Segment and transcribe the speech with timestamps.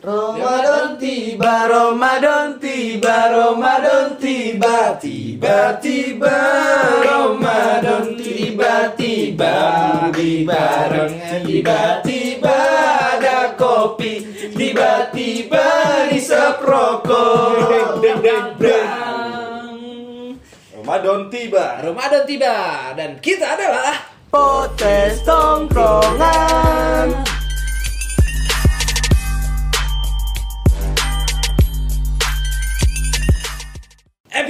[0.00, 6.40] Ramadan tiba, Ramadan tiba, Ramadan tiba, tiba-tiba
[7.04, 9.56] Ramadan tiba-tiba
[10.16, 12.58] di bareng tiba-tiba
[13.12, 14.24] ada kopi,
[14.56, 15.68] tiba-tiba
[16.16, 18.00] isap rokok.
[20.80, 21.66] Ramadan tiba.
[21.84, 22.56] Ramadan tiba
[22.96, 24.00] dan kita adalah
[24.32, 27.29] Potes tongkrongan.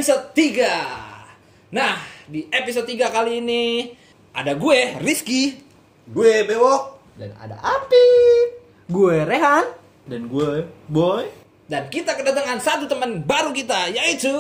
[0.01, 3.93] Episode 3 Nah, di episode 3 kali ini
[4.33, 5.61] ada gue, Rizky
[6.09, 7.05] Gue bewok.
[7.21, 8.65] Dan ada Apip.
[8.89, 9.69] Gue Rehan.
[10.09, 11.29] Dan gue boy.
[11.69, 14.33] Dan kita kedatangan satu teman baru kita, yaitu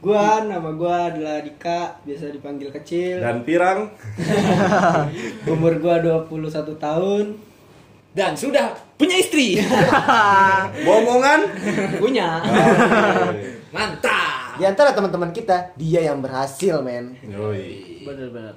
[0.00, 3.20] Gua nama gua adalah Dika, biasa dipanggil kecil.
[3.20, 3.92] Dan pirang.
[5.52, 7.24] Umur gua 21 tahun.
[8.16, 9.60] Dan sudah punya istri
[10.88, 11.48] Bomongan.
[12.00, 12.40] Punya.
[13.72, 17.16] Mantap Di antara teman-teman kita, dia yang berhasil, men.
[17.20, 18.02] Yoi.
[18.02, 18.56] Bener-bener.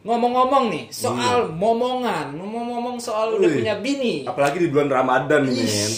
[0.00, 3.60] Ngomong-ngomong nih, soal momongan Ngomong-ngomong soal udah Wih.
[3.60, 5.92] punya bini Apalagi di bulan Ramadan nih, men.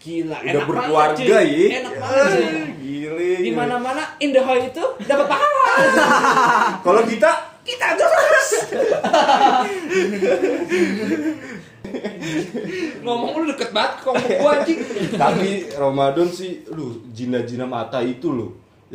[0.00, 1.52] Gila, Udah enak berkeluarga banget cuy.
[1.52, 1.76] ya.
[1.80, 2.48] Enak banget cuy.
[2.80, 3.32] Gile.
[3.44, 5.68] Di mana-mana in the hall itu dapat pahala
[6.88, 8.48] Kalau kita Kita terus
[13.04, 14.80] Ngomong lu deket banget ke ngomong gua anjing
[15.14, 18.32] tapi Ramadan sih lu jina-jina mata itu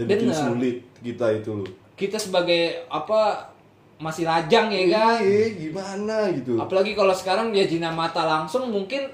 [0.02, 0.38] bikin Bener.
[0.38, 1.66] sulit kita itu lu.
[1.94, 3.52] Kita sebagai apa
[3.98, 6.56] masih lajang ya kan Iya, gimana gitu.
[6.56, 9.12] Apalagi kalau sekarang dia jina mata langsung mungkin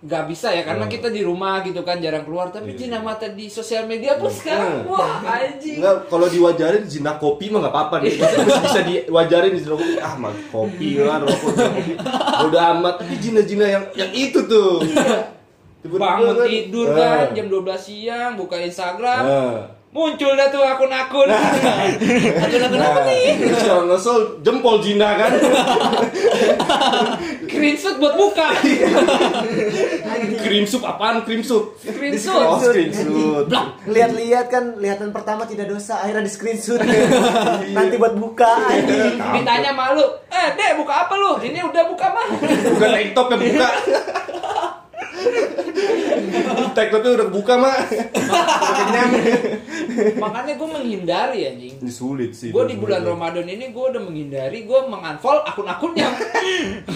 [0.00, 0.92] nggak bisa ya karena Hmm.
[0.92, 2.76] kita di rumah gitu kan jarang keluar tapi Iya.
[2.76, 4.90] jina mata di sosial media pun sekarang Hmm.
[4.90, 8.12] wah anjing Enggak, kalau diwajarin zina kopi mah nggak apa-apa nih.
[8.66, 9.94] Bisa diwajarin di zina kopi.
[9.96, 11.92] Ah, mah kopi lah, rokok kopi.
[12.44, 12.94] Udah amat.
[13.00, 14.82] Tapi zina-zina yang yang itu tuh.
[15.80, 19.56] Tiba-tiba bangun kan, tidur kan jam 12 siang buka Instagram ah.
[19.94, 21.30] Muncul dah tuh akun-akun
[22.44, 25.30] akun-akun apa Nah, nih kalau ngesel jempol zina kan.
[27.46, 28.50] screenshot buat buka
[30.44, 31.78] Cream soup apaan cream soup?
[31.78, 33.46] Oh, screenshot screenshot.
[33.86, 36.82] Lihat-lihat kan, lihatan pertama tidak dosa, akhirnya di screenshot.
[37.70, 39.16] Nanti buat buka anjing.
[39.16, 43.68] ditanya malu eh dek buka apa lu ini udah buka mah Bukan laptop yang buka.
[46.74, 47.54] Laptopnya udah buka
[48.74, 49.10] kenyang.
[50.16, 52.50] makanya gue menghindari anjing Ini sulit sih.
[52.50, 56.14] gue di bulan Ramadan ini gue udah menghindari gue mengunfollow akun-akun yang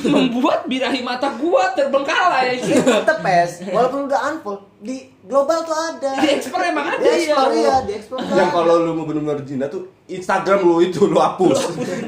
[0.05, 6.11] membuat birahi mata gue terbengkalai Tetep es, walaupun udah unfollow, di global tuh ada.
[6.17, 8.23] di explore emang ada Di explore ya iya, di explore.
[8.25, 11.59] Yang kalau lu mau benar-benar zina tuh Instagram lu itu lu hapus.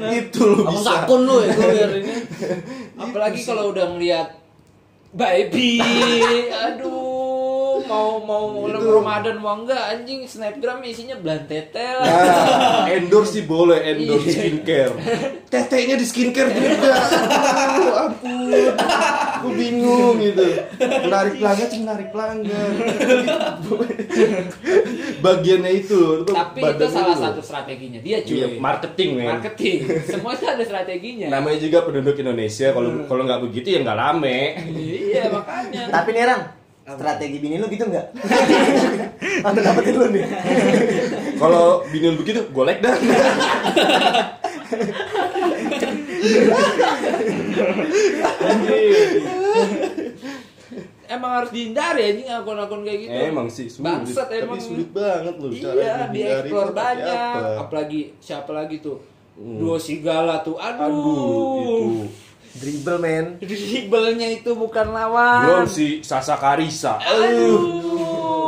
[0.09, 0.91] itu lu Hapus bisa.
[1.03, 2.13] akun lu ya biar ini.
[3.03, 4.27] apalagi kalau udah ngeliat
[5.13, 5.81] baby.
[6.65, 7.00] Aduh
[7.91, 8.79] mau mau Itu.
[8.93, 14.35] Ramadan mau enggak anjing snapgram isinya belantetel Nah, endorse sih boleh endorse Iya.
[14.39, 14.93] skincare.
[15.51, 16.93] Tetenya di skincare juga.
[16.95, 18.47] Aduh, ampun.
[19.41, 20.45] Gue bingung gitu.
[20.79, 22.71] Menarik pelanggan sih menarik pelanggan.
[25.19, 26.15] Bagiannya itu loh.
[26.21, 27.25] itu tapi itu salah loh.
[27.27, 29.27] satu strateginya dia cuy Iya, marketing men.
[29.29, 29.77] marketing
[30.13, 32.71] semua itu ada strateginya Namanya juga penduduk Indonesia.
[32.71, 34.39] Kalau kalau nggak begitu ya nggak rame.
[34.71, 36.41] iya makanya Tapi nih Rang,
[36.93, 38.05] strategi bini lu gitu nggak?
[39.47, 40.25] Atau dapetin lu nih?
[41.41, 42.95] Kalau bini lu begitu, golek dah.
[51.07, 53.83] emang harus dihindari anjing akun-akun kayak gitu Emang sih sulit.
[53.85, 54.59] Bangsat Tapi emang.
[54.59, 55.49] sulit banget loh.
[55.51, 57.59] cara iya di menghindari explore itu seperti banyak apa.
[57.59, 58.97] apalagi siapa lagi tuh
[59.31, 59.57] Hmm.
[59.57, 61.07] duo sigala tuh aduh, Aduh,
[61.57, 62.03] itu.
[62.53, 63.25] Dribble men.
[63.39, 66.99] dribblenya itu bukan lawan Belum si Sasa Karisa.
[66.99, 67.79] aduh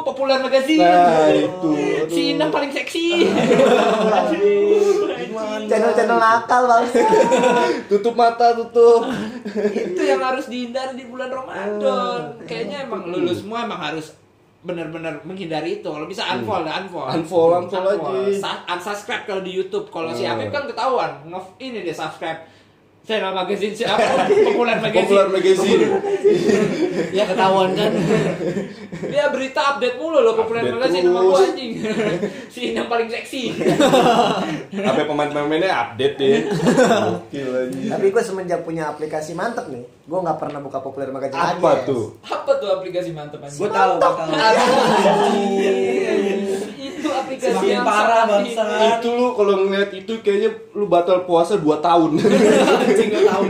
[0.04, 1.72] populer magazine Nah, itu.
[1.72, 2.12] Aduh.
[2.12, 3.24] si Inang paling seksi
[5.64, 6.86] Channel-channel nakal bang.
[7.90, 9.08] Tutup mata, tutup.
[9.66, 14.12] itu yang harus dihindari di bulan Ramadan kayaknya emang lulus semua emang harus
[14.60, 18.40] benar-benar menghindari itu kalau bisa unfollow unfollow Unfollow, unfollow aja.
[18.40, 20.36] Sa- unsubscribe kalau di YouTube kalau si Hmm.
[20.38, 22.40] Apip kan ketahuan nge ini dia subscribe
[23.04, 25.84] channel magazine siapa populer magazine Popular magazine.
[27.14, 27.92] Ya ketahuan kan.
[29.06, 31.72] dia berita update mulu loh populer magazine sama gua anjing
[32.54, 33.54] si yang paling seksi
[34.90, 36.38] Apa pemain-pemainnya update deh.
[36.48, 37.90] Gokil anjing.
[37.92, 41.60] Tapi gue semenjak punya aplikasi mantep nih, gue nggak pernah buka populer magazine lagi.
[41.60, 42.18] Apa tuh?
[42.24, 44.32] apa tuh aplikasi mantep anjing Gua tahu, gua tahu.
[47.04, 48.64] Itu aplikasi Semakin yang parah, bangsa.
[48.64, 48.88] ini.
[48.96, 52.12] Itu lu kalau ngeliat itu kayaknya lu batal puasa 2 tahun.
[52.88, 53.44] Anjing gak tahu.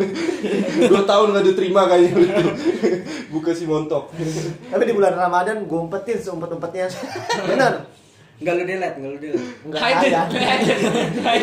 [0.89, 2.47] 2 tahun gak diterima kayaknya itu.
[3.33, 4.09] Buka si montok.
[4.73, 6.89] Tapi di bulan Ramadan gue umpetin seumpet-umpetnya.
[7.45, 7.85] Bener.
[8.41, 9.45] Enggak lu delete, enggak lu delete.
[9.61, 10.21] Enggak ada.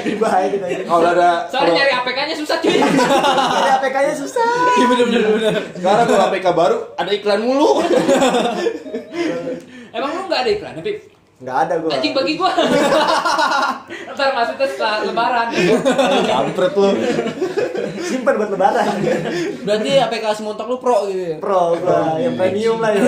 [0.02, 0.82] it aja.
[0.84, 2.76] Kalau ada Soalnya nyari APK-nya susah cuy.
[2.82, 4.50] Ada APK-nya susah.
[4.74, 5.62] Iya bener bener.
[5.78, 7.78] sekarang kalau APK baru ada iklan mulu.
[9.90, 10.92] Emang lu nggak ada iklan, tapi
[11.40, 11.88] Enggak ada gue.
[11.88, 12.52] anjing bagi gua.
[14.12, 15.46] Ntar maksudnya setelah lebaran.
[16.22, 16.90] Kampret lu.
[18.00, 18.92] Simpan buat lebaran.
[19.64, 21.36] Berarti aplikasi montok lu pro gitu ya.
[21.40, 23.00] Pro gua yang premium lah ya.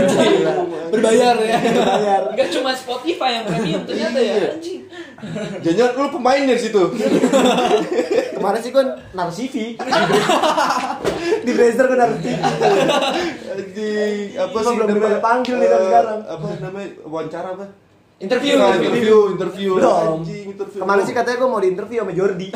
[0.88, 1.58] Berbayar ya.
[1.61, 2.23] Bayar.
[2.32, 4.56] Enggak cuma Spotify yang premium ternyata ya.
[4.56, 4.81] Anjing.
[5.61, 6.82] Jangan lu pemain dari situ.
[8.32, 9.76] Kemarin sih gue naruh CV.
[11.44, 12.32] Di browser gue naruh CV.
[13.52, 16.20] Anjing, apa Gua sih belum panggil nih Eh, sekarang.
[16.25, 16.88] Apa namanya?
[17.05, 17.67] Wawancara apa?
[18.22, 19.34] Interview, Nah, interview.
[19.34, 19.72] interview, interview.
[19.82, 20.78] Anjing, interview.
[20.78, 22.48] Kemarin sih katanya gue mau diinterview sama Jordi.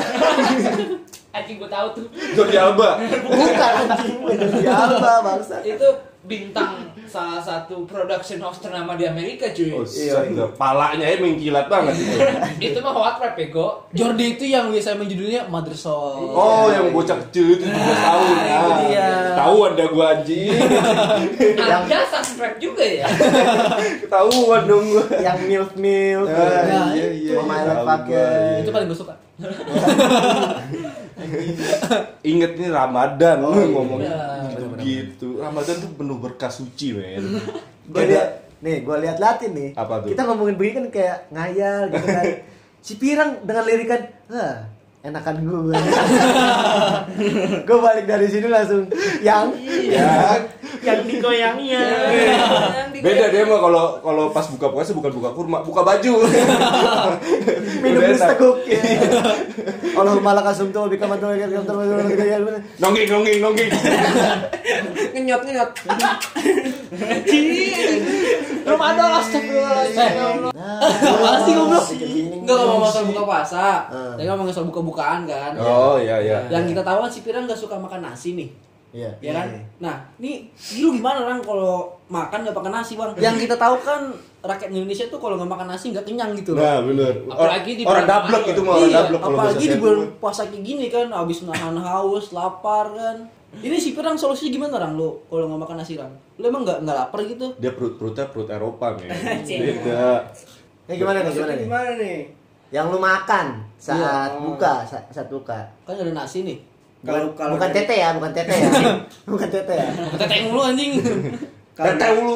[1.29, 2.05] Anjing gua tahu tuh.
[2.33, 2.89] Jordi Alba.
[2.97, 5.59] Bukan anjing, bukan Jordi Alba bangsa.
[5.61, 5.87] Itu
[6.27, 9.71] bintang salah satu production house ternama di Amerika cuy.
[9.71, 12.19] Oh, Iya, iya, palanya ya mengkilat banget itu.
[12.67, 13.87] Itu mah hot rap bego.
[13.89, 16.27] Jordi itu yang biasa main judulnya Mother Soul.
[16.29, 18.27] Oh, yang bocah kecil itu 17 tahun.
[18.27, 19.07] itu Ah, dia.
[19.31, 20.51] Ketahuan dah gua anjing.
[21.57, 23.07] Anda sang rap juga ya.
[24.03, 25.03] Ketahuan dong gua.
[25.15, 26.27] Yang milf milf.
[26.27, 28.11] Ah, iya, iya, Mama iya, tahu pakai.
[28.11, 28.59] gua.
[28.59, 29.15] Itu paling gue suka.
[32.23, 33.67] Ingat nih Ramadan Oh, lu iya.
[33.69, 34.56] ngomongnya bener,
[34.87, 35.43] gitu.
[35.43, 37.43] Ramadan tuh penuh berkah suci, men.
[37.91, 39.69] Gue liat, nih gue liat latin nih.
[39.79, 40.11] Apa tuh?
[40.11, 42.25] Kita ngomongin begini kan kayak ngayal gitu kan.
[42.85, 44.67] si Pirang dengan lirikan, Hah,
[45.01, 45.77] enakan gue.
[47.63, 48.89] gue balik dari sini langsung
[49.21, 49.53] yang
[49.87, 50.41] Ya,
[50.83, 51.79] yang digoyangnya.
[52.91, 56.13] beda dia mah kalau kalau pas buka puasa bukan buka kurma, buka baju.
[57.79, 58.35] Minum enak.
[58.35, 58.57] teguk.
[59.95, 62.59] Allahumma laka sumtu wa bika mantu wa bika mantu wa bika mantu wa bika mantu.
[62.77, 63.69] Nongging, nongging, nongging.
[65.15, 65.71] Ngenyot ngenyot.
[68.67, 69.85] Ramadan astagfirullah.
[71.17, 71.83] Apaan sih goblok?
[71.83, 72.27] Sekening.
[72.45, 73.65] Enggak ngomong masalah buka puasa.
[73.89, 74.13] Hmm.
[74.15, 75.51] Tapi ngomongin soal buka-bukaan kan.
[75.57, 76.37] Oh, iya iya.
[76.53, 78.49] Yang kita tahu kan si Piran gak suka makan nasi nih.
[78.95, 79.11] Iya.
[79.19, 79.47] Ya kan?
[79.83, 80.47] Nah, nih
[80.79, 83.11] lu gimana orang kalau makan gak pakai nasi, Bang?
[83.19, 84.15] Yang kita tahu kan
[84.47, 86.63] rakyat Indonesia tuh kalau nggak makan nasi nggak kenyang gitu loh.
[86.63, 87.13] Nah, bener.
[87.27, 88.53] Apalagi di orang bulan dablek Ramadan.
[88.53, 91.37] itu mah orang iya, dablek kalau apalagi di saya bulan puasa kayak gini kan, habis
[91.43, 93.17] nahan haus, lapar kan.
[93.57, 96.13] Ini si Pirang solusinya gimana orang lu kalau nggak makan nasi orang?
[96.37, 97.47] Lu emang nggak nggak lapar gitu?
[97.57, 99.09] Dia perut perutnya perut Eropa, men.
[99.47, 100.29] Beda.
[100.87, 101.31] Ini gimana nih?
[101.31, 101.65] Gimana nih?
[101.67, 102.17] Gimana nih?
[102.67, 103.47] Yang lu makan
[103.77, 104.39] saat Iya.
[104.39, 105.59] buka, saat, saat buka.
[105.83, 106.59] Kan ada nasi nih.
[106.97, 108.69] Bukan, Kalau kalau bukan dari- tete ya, bukan tete ya.
[109.31, 109.87] bukan tete ya.
[110.17, 110.91] Teteh mulu anjing.
[111.77, 111.93] Kalau
[112.25, 112.35] lu.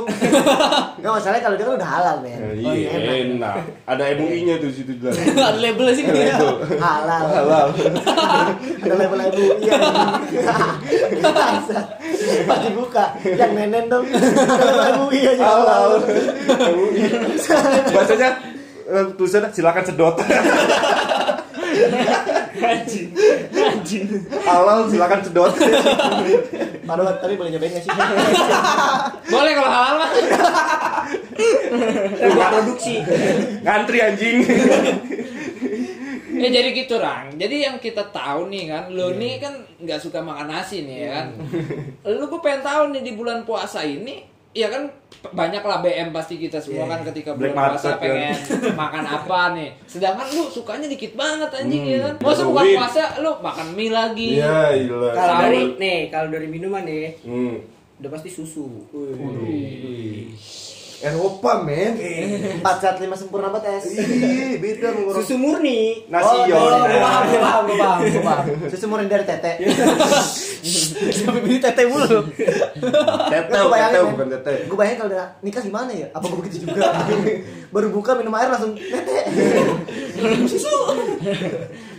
[1.02, 2.38] Enggak masalahnya kalau dia kan udah halal, men.
[2.62, 2.90] Oh, iya,
[3.26, 3.56] enak.
[3.90, 5.18] Ada MUI-nya tuh situ jelas.
[5.50, 6.38] ada labelnya sih dia.
[6.38, 6.50] Itu.
[6.78, 7.24] Halal.
[7.26, 7.68] Halal.
[8.86, 9.20] Ada label
[9.66, 9.78] iya.
[11.26, 11.86] Bangsat.
[12.46, 14.06] Pas dibuka, yang nenen dong.
[14.06, 15.46] Ada label iya aja.
[15.50, 15.90] Halal.
[16.78, 17.02] MUI.
[17.98, 18.30] Bahasanya
[18.94, 20.16] eh, tulisannya silakan sedot.
[22.62, 23.10] Anjing.
[23.52, 24.06] Anjing.
[24.46, 25.54] Halal silakan sedot.
[26.86, 27.92] Padahal tapi boleh nyobain gak sih?
[29.28, 30.12] Boleh kalau halal mah.
[32.22, 33.02] Buat produksi.
[33.66, 34.38] Ngantri anjing.
[36.32, 37.38] Ya jadi gitu Rang.
[37.38, 41.10] Jadi yang kita tahu nih kan, lu nih kan nggak suka makan nasi nih ya
[41.14, 41.28] kan.
[42.08, 44.84] Lu gue pengen tahu nih di bulan puasa ini, ya kan
[45.22, 48.02] banyak lah BM pasti kita semua kan ketika Black bulan puasa market, kan.
[48.02, 48.38] pengen
[48.84, 49.70] makan apa nih.
[49.86, 52.14] Sedangkan lu sukanya dikit banget anjing Hmm, ya kan.
[52.20, 54.30] Masa bukan puasa lu makan mie lagi.
[54.36, 55.10] Iya, gila.
[55.14, 57.54] Kalau dari nih, kalau dari minuman nih, Hmm.
[57.98, 58.66] udah pasti susu.
[61.02, 61.98] Eropa, men.
[62.62, 63.90] Empat saat lima sempurna banget es.
[63.98, 65.18] Ih, beda orang.
[65.18, 66.06] Susu murni.
[66.06, 66.58] Nasi Oh, yo.
[66.62, 68.46] Oh, gue paham, gue paham, gue paham, gue paham.
[68.70, 69.52] Susu murni dari tete.
[71.18, 72.30] Sampai beli tete mulu.
[72.30, 74.54] Tete, tete bukan tete.
[74.70, 76.08] Gue bayangin kalau udah nikah gimana ya?
[76.14, 76.94] Apa gue begitu juga?
[77.74, 79.20] Baru buka minum air langsung tete.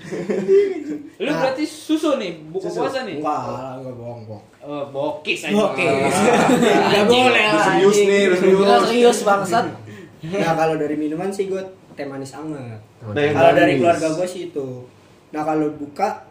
[1.18, 2.80] Lu berarti susu nih, buku Susu.
[2.80, 3.18] puasa nih.
[3.18, 4.44] Enggak, enggak bohong, bohong.
[4.60, 5.54] Oh, bokis aja.
[5.54, 5.82] Oke.
[5.82, 6.10] Ah.
[6.86, 7.64] Enggak boleh Lu lah.
[7.68, 8.66] serius nih, lu serius.
[8.84, 9.66] Serius bangsat.
[10.22, 11.58] Nah, kalau dari minuman sih gue
[11.92, 12.78] teh manis anget.
[13.04, 14.86] Teh Kalau dari keluarga gue sih itu.
[15.30, 16.30] Nah, kalau buka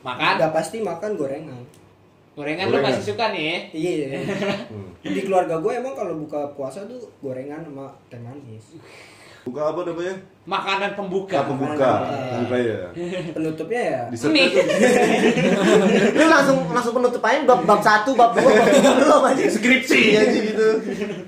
[0.00, 0.40] Makan.
[0.40, 1.60] udah pasti makan gorengan.
[2.32, 2.96] Gorengan lu Gorengan.
[2.96, 3.68] masih suka nih.
[3.70, 4.24] Iya.
[5.04, 8.72] Di keluarga gue emang kalau buka puasa tuh gorengan sama teh manis.
[9.44, 10.14] Buka apa namanya?
[10.48, 11.36] Makanan pembuka.
[11.36, 11.90] Nah, pembuka.
[12.32, 12.80] Pembuka ya.
[13.36, 14.00] Penutupnya ya.
[14.08, 14.64] Disertai Mie.
[16.16, 19.44] Lu langsung langsung penutup aja bab bab satu, bab dua, bab tiga belum aja.
[19.52, 20.68] skripsi aja gitu.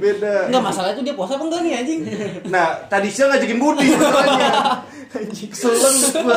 [0.00, 0.48] Beda.
[0.48, 2.00] Enggak masalah itu dia puasa apa enggak nih anjing?
[2.48, 4.50] Nah, tadi siang ngajakin Budi masalahnya.
[5.16, 5.94] Keselen
[6.24, 6.36] gua.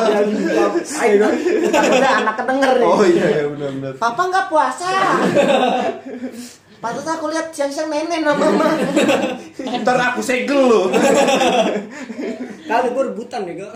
[1.04, 1.28] Ayo,
[1.68, 2.88] udah anak kedenger nih.
[2.88, 3.92] Oh iya iya benar benar.
[3.96, 4.88] Papa nggak puasa.
[6.80, 8.66] Patut aku lihat siang-siang nenek sama mama.
[9.84, 10.88] Ntar aku segel lo.
[12.70, 13.72] Kali gue rebutan ya, Kak.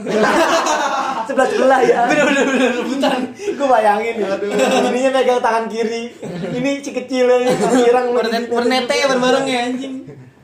[1.28, 2.08] Sebelah sebelah ya.
[2.08, 3.18] Bener-bener rebutan.
[3.36, 4.24] Gue bayangin.
[4.24, 4.48] Aduh.
[4.88, 6.16] Ininya megang tangan kiri.
[6.56, 9.94] Ini si kecil ini pirang Bernet bernete ya bareng ya anjing.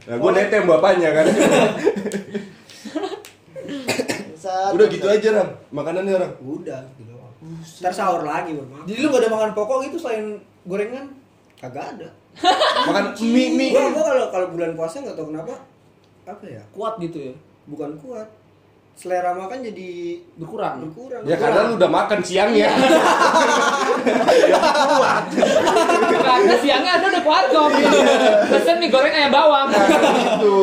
[0.05, 1.27] Nah, gue netem bapaknya kan.
[4.75, 6.33] Udah gitu aja ram, makanannya ram.
[6.43, 7.15] Udah gitu.
[7.81, 8.85] Ntar sahur lagi, Bang.
[8.85, 11.09] Jadi lu gak ada makan pokok gitu selain gorengan?
[11.57, 12.09] Kagak ada.
[12.87, 13.71] Makan mie mie.
[13.75, 15.55] Gua gua kalau kalau bulan puasa nggak tahu kenapa
[16.25, 16.63] apa ya?
[16.71, 17.35] Kuat gitu ya.
[17.67, 18.29] Bukan kuat.
[19.01, 20.85] Selera makan jadi berkurang.
[20.85, 21.25] Berkurang.
[21.25, 22.69] Ya karena lu udah makan siangnya.
[26.21, 27.71] Karena siangnya ada udah warkop.
[28.53, 29.73] Pesen mie goreng ayam bawang.
[29.73, 30.57] gitu.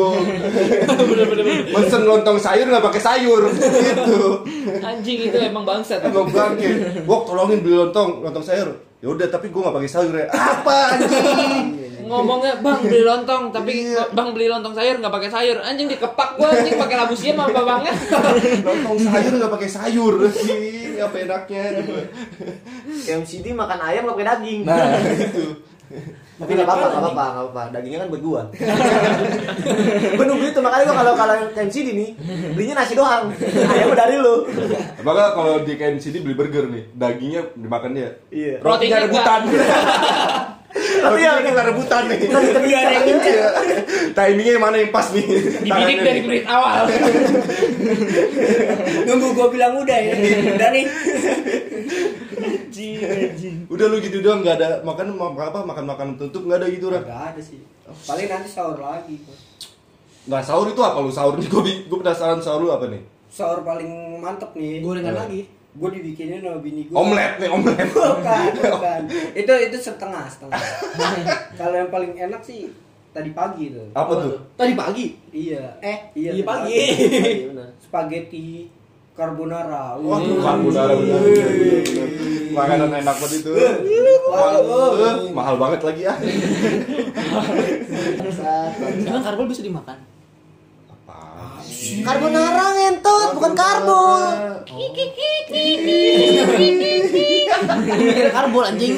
[1.74, 4.46] Mesen lontong sayur nggak pakai sayur gitu.
[4.86, 6.02] Anjing itu emang bangsat.
[6.06, 7.02] Abang bangke.
[7.10, 8.70] Wok tolongin beli lontong, lontong sayur.
[8.98, 10.26] Ya udah tapi gue nggak pakai sayur ya.
[10.34, 11.66] Apa anjing?
[12.08, 16.56] Ngomongnya bang beli lontong tapi bang beli lontong sayur nggak pakai sayur anjing dikepak gua
[16.56, 17.92] anjing pakai labu siam sama babangnya
[18.66, 20.96] Lontong sayur nggak pakai sayur sih.
[20.98, 21.84] Apa enaknya?
[21.84, 22.02] coba.
[23.06, 24.60] MCD makan ayam nggak pakai daging.
[24.64, 25.46] Nah itu.
[26.38, 27.62] Tapi nggak apa-apa, nggak apa-apa, nggak apa-apa.
[27.72, 28.42] Dagingnya kan buat gua.
[30.18, 32.10] gua nunggu itu makanya gua kalau kalau yang MCD nih
[32.52, 33.32] belinya nasi doang.
[33.72, 34.44] Ayam dari lu.
[35.00, 38.10] Apakah kalau di KNCD beli burger nih, dagingnya dimakan dia?
[38.28, 38.60] Iya.
[38.60, 39.40] Rotinya rebutan.
[40.98, 42.18] Tapi ya Rotinya kita rebutan nih.
[42.20, 43.32] Kita ditekan ada yang ngincer.
[43.32, 43.48] Iya.
[44.12, 45.26] Timingnya mana yang pas nih?
[45.64, 46.84] dibidik dari menit awal
[49.08, 50.12] Nunggu gua bilang udah ya.
[50.52, 50.84] Udah nih.
[53.72, 57.02] Udah lu gitu doang nggak ada makan apa makan makan tutup nggak ada gitu Ran.
[57.02, 57.60] Gak ada sih.
[57.88, 59.16] Paling nanti sahur lagi.
[60.28, 61.48] Nggak sahur itu apa lu sahur nih?
[61.48, 63.00] Gue gue penasaran sahur lu apa nih?
[63.32, 64.84] Sahur paling mantep nih.
[64.84, 65.48] Gorengan lagi.
[65.78, 66.94] Gue dibikinin sama bini gue.
[66.96, 67.88] Omelet nih omelet.
[67.96, 69.00] Bukan, bukan.
[69.40, 70.58] Itu itu setengah, setengah.
[71.54, 72.68] Kalau yang paling enak sih
[73.14, 73.88] tadi pagi tuh.
[73.94, 74.36] Apa tuh?
[74.58, 75.06] Tadi pagi.
[75.32, 75.78] Iya.
[75.80, 76.76] Eh, Iya, iya pagi.
[77.80, 78.68] Spaghetti
[79.16, 79.96] carbonara.
[79.98, 81.20] Waduh, carbonara benar.
[82.58, 83.52] Makanan enak banget itu.
[84.28, 86.14] Mahal, eh, mahal banget lagi ya.
[89.06, 89.98] Emang karbol bisa dimakan?
[90.90, 91.18] Apa?
[92.02, 94.34] Carbonara ngentut, bukan karbon.
[97.88, 98.94] Mikir karbol anjing.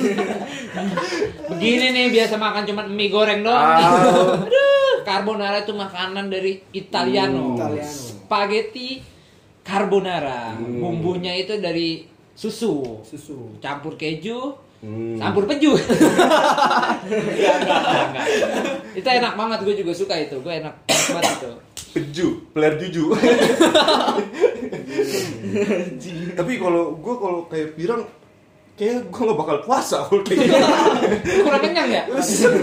[1.51, 3.59] begini nih biasa makan cuma mie goreng doang.
[3.59, 4.39] Ah.
[4.47, 7.85] aduh carbonara itu makanan dari Italiano Italiano.
[7.85, 9.03] spaghetti
[9.67, 12.10] carbonara bumbunya itu dari
[12.41, 13.37] susu Susu.
[13.61, 15.21] campur keju Hmm.
[15.21, 15.93] campur peju Enggak,
[17.61, 18.25] enggak, enggak.
[18.97, 21.53] itu enak banget gue juga suka itu gue enak banget itu
[21.91, 23.11] Peju, player juju.
[26.33, 28.07] Tapi kalau gue kalau kayak pirang
[28.75, 30.55] kayak gue gak bakal puasa kalau kayak gitu.
[31.43, 32.03] Kurang kenyang ya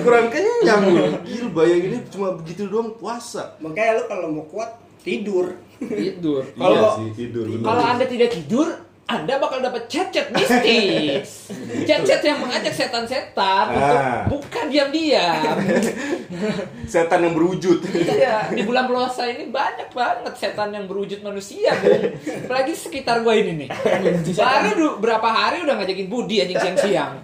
[0.01, 1.11] kurang kenyang loh.
[1.21, 3.53] Gila bayanginnya cuma begitu doang puasa.
[3.59, 4.69] Makanya lu kalau mau kuat
[5.03, 5.53] tidur.
[5.77, 7.45] tidur iya kalau sih tidur.
[7.61, 8.65] kalau anda tidak tidur
[9.07, 11.47] anda bakal dapat chat-chat mistis
[11.87, 14.27] chat-chat yang mengajak setan-setan untuk Ah.
[14.27, 15.55] bukan diam-diam
[16.87, 17.83] setan yang berwujud.
[17.87, 22.15] Iya, di bulan puasa ini banyak banget setan yang berwujud manusia, Bung.
[22.45, 23.69] Apalagi sekitar gua ini nih.
[24.33, 27.19] Baru du- berapa hari udah ngajakin Budi anjing siang-siang.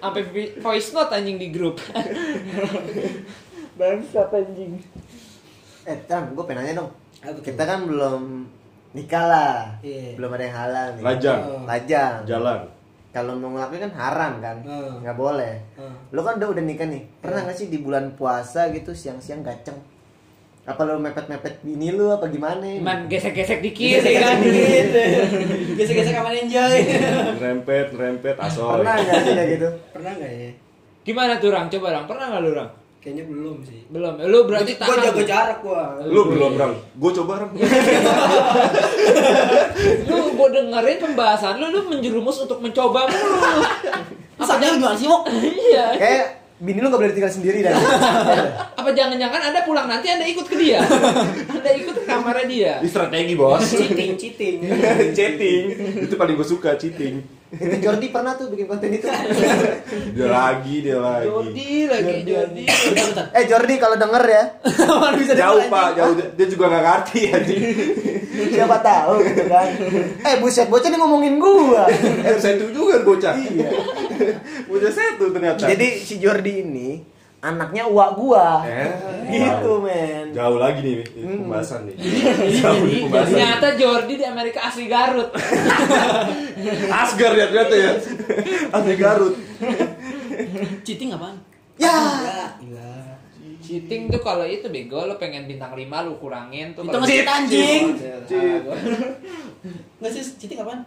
[0.00, 0.22] Sampai
[0.56, 1.78] voice note anjing di grup.
[3.74, 4.78] Bangsat anjing.
[5.84, 6.90] Eh, Tan, gue pengen nanya dong.
[7.40, 8.22] Kita kan belum
[8.94, 9.54] nikah lah.
[9.82, 10.14] Iya.
[10.16, 11.02] Belum ada yang halal nih.
[11.02, 12.16] Lajang, Lajang.
[12.24, 12.60] jalan.
[13.14, 14.56] Kalau mau ngelakuin kan haram kan?
[14.66, 15.02] Hmm.
[15.02, 15.54] Nggak boleh.
[15.78, 15.94] Hmm.
[16.10, 17.02] Lo kan udah udah nikah nih.
[17.22, 19.78] Pernah nggak sih di bulan puasa gitu siang-siang gaceng?
[20.64, 22.64] Apa lo mepet-mepet bini lu apa gimana?
[22.64, 24.40] Cuman gesek-gesek dikit ya kan.
[25.78, 26.74] Gesek-gesek sama enjoy.
[27.36, 28.80] Rempet, rempet, asoy.
[28.80, 29.68] Pernah nggak sih gitu?
[29.92, 30.50] Pernah nggak ya?
[31.04, 31.68] Gimana tuh, Rang?
[31.68, 32.08] Coba, Rang.
[32.08, 32.70] Pernah nggak lu, Rang?
[33.04, 33.84] Kayaknya belum sih.
[33.92, 34.16] Belum.
[34.16, 35.04] Lu berarti Gua tahan.
[35.12, 36.00] jaga jarak gua.
[36.08, 36.72] Lu belum, Rang.
[36.96, 37.52] Gue coba, Rang.
[40.08, 43.60] Lu gua dengerin pembahasan lu, lu menjerumus untuk mencoba mulu.
[44.40, 45.22] Apa jangan gimana sih, Wok?
[45.36, 45.86] Iya.
[46.00, 47.76] Kayak bini lu nggak boleh tinggal sendiri dan.
[48.72, 50.80] Apa jangan-jangan Anda pulang nanti Anda ikut ke dia?
[51.50, 52.72] anda ikut ke kamarnya dia.
[52.80, 53.60] Ini strategi, Bos.
[53.68, 54.56] Cheating, cheating.
[55.12, 55.64] cheating.
[56.08, 57.20] Itu paling gue suka, cheating.
[57.54, 59.06] Itu Jordi pernah tuh bikin konten itu.
[60.16, 61.26] Dia lagi, dia lagi.
[61.26, 62.64] Jordi lagi Jordi.
[62.66, 63.24] Bentar, bentar.
[63.30, 64.42] eh Jordi kalau denger ya,
[65.02, 66.14] Mana bisa Jauh pak, jauh.
[66.34, 67.60] Dia juga nggak ngerti anjing.
[68.54, 69.68] siapa tahu gitu kan.
[70.26, 71.86] Eh buset bocah nih ngomongin gua.
[72.26, 73.34] Eh, saya itu juga bocah.
[73.34, 73.70] Iya.
[74.66, 75.66] Bocah saya tuh ternyata.
[75.66, 76.88] Jadi si Jordi ini
[77.44, 78.64] anaknya uak gua.
[78.64, 78.88] Eh,
[79.34, 79.84] Gitu wow.
[79.84, 80.26] men.
[80.32, 81.96] Jauh lagi nih ini pembahasan nih.
[82.60, 83.36] Jauh nih pembahasan.
[83.36, 85.28] Ternyata Jordi di Amerika asli Garut.
[87.04, 87.92] Asgar ya ternyata ya.
[88.72, 89.34] Asli Garut.
[90.84, 91.36] Cheating apaan?
[91.76, 91.96] Ya.
[92.60, 92.92] Gila.
[93.64, 96.84] Cheating tuh kalau itu bego lo pengen bintang 5 lu kurangin tuh.
[96.84, 97.82] Itu nge-cheat, anjing.
[98.28, 98.62] Cheat.
[100.00, 100.84] Nggak sih cheating apaan?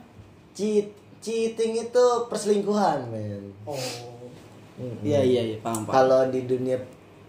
[0.53, 3.49] Cheat cheating itu perselingkuhan men.
[3.65, 4.16] Oh.
[4.99, 5.91] Iya iya iya paham paham.
[5.91, 6.77] Kalau di dunia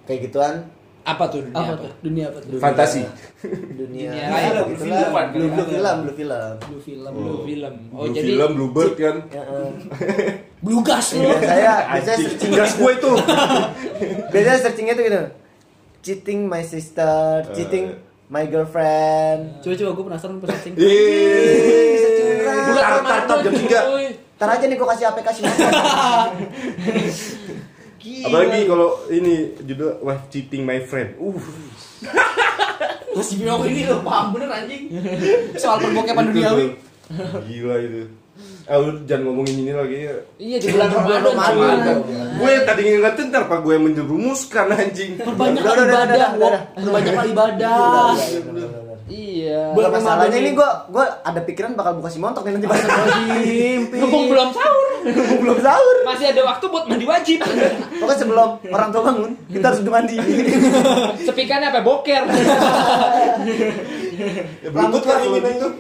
[0.05, 0.55] kayak gituan
[1.02, 1.81] Apa tuh dunia Apa apa?
[1.81, 1.93] tuh?
[2.02, 2.49] Dunia apa tuh?
[2.50, 3.00] dunia- Fantasi.
[3.73, 5.00] dunia Dunia lain, begitulah.
[5.00, 5.73] film, blue, blue film.
[5.73, 7.12] film blue film Blue film.
[7.17, 7.75] Blue film.
[7.88, 9.17] Oh, Blue jadi film, Bluebird kan.
[9.33, 9.71] ya, eh.
[10.59, 11.25] Blue gas lu.
[11.25, 12.28] biasanya biasanya Anjing.
[12.28, 13.12] searching Gas gue itu.
[14.33, 15.21] biasanya searchingnya tuh gitu
[15.99, 17.90] cheating my sister cheating
[18.28, 20.75] my girlfriend Coba coba gue penasaran pas cheating.
[20.76, 21.97] Yeay.
[22.69, 24.07] Bulan Ramadan, jam 3.
[24.38, 25.42] Ntar aja nih gue kasih aplikasi
[27.99, 31.18] Apalagi kalau ini judul wife cheating my friend.
[31.18, 31.35] Uh.
[33.14, 34.90] Terus bilang ini lo paham bener anjing.
[35.59, 36.66] Soal perbokepan Itu duniawi.
[37.50, 38.02] Gila itu.
[38.68, 40.14] Eh lu jangan ngomongin ini lagi ya.
[40.38, 41.97] Iya di bulan Ramadan.
[42.38, 45.18] Gue tadi ngingetin ntar pak gue yang menjerumuskan anjing.
[45.18, 46.62] Perbanyak ibadah.
[46.78, 48.14] Perbanyak ibadah.
[49.58, 49.66] Iya.
[49.68, 50.54] Bulan Bukan masalahnya ini nih.
[50.54, 52.78] gue gue ada pikiran bakal buka si montok nih nanti pas
[54.00, 54.86] Mumpung belum sahur.
[55.38, 57.38] belum sahur Masih ada waktu buat mandi wajib.
[57.92, 60.16] pokoknya sebelum orang tua bangun kita harus mandi
[61.26, 62.22] Sepikannya apa boker.
[64.58, 65.72] Ya, Bluetooth kan Rambut ini tuh.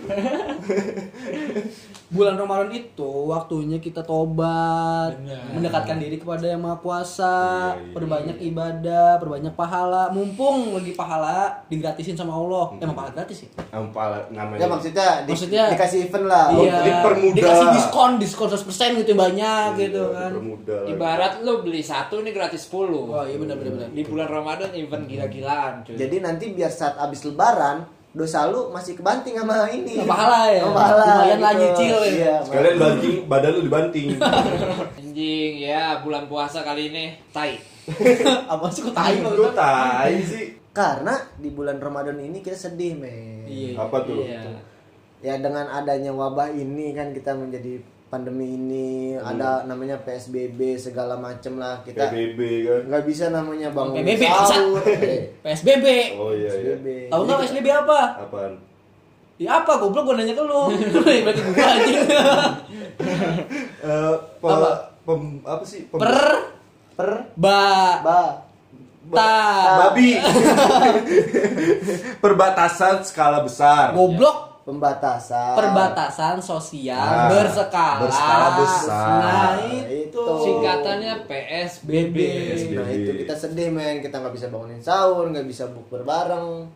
[2.08, 5.52] Bulan Ramadan itu waktunya kita tobat, Benar.
[5.52, 7.36] mendekatkan diri kepada Yang Maha Kuasa,
[7.68, 7.92] Iya, iya.
[7.92, 10.08] perbanyak ibadah, perbanyak pahala.
[10.08, 12.72] Mumpung lagi pahala digratisin sama Allah.
[12.78, 13.48] Emang pahala gratis ya?
[13.70, 14.56] Ampal namanya.
[14.56, 16.76] ya maksudnya di- Maksudnya- dikasih event lah iya.
[16.80, 17.36] dipermudah.
[17.36, 20.30] Dikasih diskon, diskon 100% gitu banyak gitu kan.
[20.32, 20.90] Permudah lagi.
[20.90, 23.04] Ibarat lo beli satu nih gratis 10.
[23.06, 23.88] Oh iya benar benar benar.
[23.90, 25.92] Di bulan Ramadan event gila-gilaan cuy.
[25.94, 30.60] jadi nanti biar saat abis lebaran dosa lu masih kebanting sama ini Sama pahala ya?
[30.60, 31.44] Sama pahala Lumayan gitu.
[31.44, 32.08] lah nyicil ya?
[32.08, 34.06] iya, Sekalian banting, badan lu dibanting.
[34.98, 37.60] Anjing, ya bulan puasa kali ini tai.
[38.52, 39.32] Apa sih kok tai kok?
[39.32, 40.46] Gue tai sih.
[40.70, 43.76] karena di bulan Ramadan ini kita sedih men Iya.
[43.76, 44.22] Apa tuh?
[44.22, 44.56] Iya.
[45.18, 49.28] ya dengan adanya wabah ini kan kita menjadi pandemi ini Hmm.
[49.28, 52.80] ada namanya PSBB segala macem lah kita PBB kan.
[52.88, 54.80] nggak bisa namanya bangun PBB, sahur
[55.40, 55.84] PSBB.
[56.16, 56.74] Oh iya iya.
[56.74, 57.98] PSBB Tahu nggak PSBB apa?
[58.18, 58.52] Apaan?
[59.36, 60.60] Ya apa goblok gua nanya ke lu.
[61.22, 61.98] Berarti gua anjing.
[63.78, 64.70] Eh, pe- Apa?
[65.04, 65.86] pem- apa sih?
[65.86, 66.12] Pem- Per
[66.92, 67.60] per ba
[68.00, 68.20] ba
[69.08, 69.28] ta
[69.84, 70.16] babi.
[72.18, 73.92] Perbatasan skala besar.
[73.92, 79.08] goblok pembatasan perbatasan sosial Ah, berskala berskala besar.
[79.16, 80.04] Nah, Itu.
[80.04, 80.22] itu.
[80.44, 82.14] Singkatannya PSBB.
[82.14, 82.76] PSBB.
[82.76, 86.68] nah itu kita sedih men kita nggak bisa bangunin sahur nggak bisa bukber bareng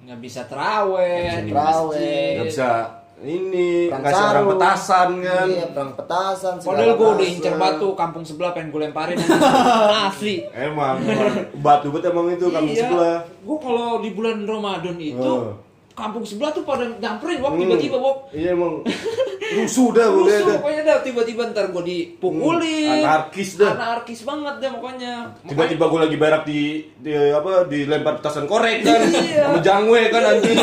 [0.00, 2.32] Nggak bisa terawih Nggak bisa masjid.
[2.34, 2.68] Nggak bisa
[3.16, 5.46] ini Perang ngasih orang petasan kan.
[5.46, 9.16] iya perang petasan Padahal gue udah incer batu kampung sebelah pengen gue lemparin
[10.08, 10.44] asli.
[10.50, 12.84] Emang, emang batu bet emang itu kampung Iya.
[12.84, 13.18] sebelah.
[13.40, 15.56] Gue kalau di bulan Ramadan itu Oh.
[15.94, 17.60] Kampung sebelah tuh pada nyamperin wok Hmm.
[17.60, 18.16] tiba-tiba wok.
[18.30, 18.82] Iya emang
[19.56, 20.56] rusuh dah pokoknya Rusuh dah.
[20.58, 22.90] pokoknya dah tiba-tiba ntar gue dipukulin.
[22.90, 23.72] Hmm, anarkis dah.
[23.72, 25.12] Anarkis banget dah pokoknya.
[25.44, 26.60] Tiba-tiba gue lagi berak di,
[26.96, 29.42] di apa dilempar petasan korek kan Iya.
[29.48, 30.58] sama jangwe kan anjing.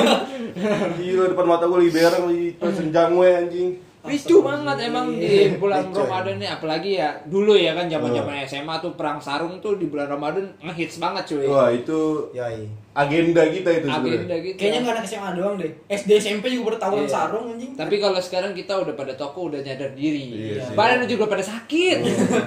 [0.99, 3.69] Gila depan mata gue lagi berak lagi petasan jangwe anjing.
[4.01, 8.75] Ricu banget emang di bulan Ricu, Ramadan nih apalagi ya dulu ya kan zaman-zaman SMA
[8.81, 11.45] tuh perang sarung tuh di bulan Ramadan ngehits banget cuy.
[11.45, 12.65] Wah itu Yoi.
[12.91, 14.59] Agenda kita itu Agenda gitu.
[14.59, 15.71] Kayaknya nggak ada SMA doang deh.
[15.87, 17.13] SD SMP juga pada tawuran Iya.
[17.15, 17.71] sarung anjing.
[17.79, 20.25] Tapi kalau sekarang kita udah pada toko udah nyadar diri.
[20.59, 20.75] Iya.
[20.75, 21.97] Badan juga pada sakit.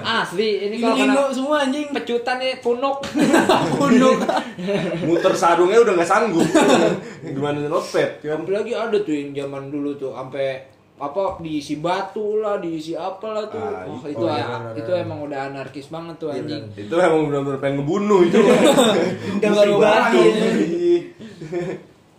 [0.05, 1.89] Asli, ini kalau kena semua anjing.
[1.89, 3.01] pecutan nih punuk.
[3.81, 4.21] Punduk.
[5.01, 6.45] Muter sarungnya udah nggak sanggup.
[7.25, 8.45] Gimana notepad kan?
[8.45, 10.61] Apalagi ada tuh yang zaman dulu tuh sampai
[10.95, 13.59] apa diisi batu lah, diisi apa lah tuh.
[13.59, 14.15] Ah, oh, itu.
[14.15, 15.03] itu Oh, ya, itu benar.
[15.03, 16.63] emang udah anarkis banget tuh Iya, anjing.
[16.87, 18.39] Itu emang benar-benar pengen ngebunuh itu.
[19.43, 20.23] Udah mau Batu.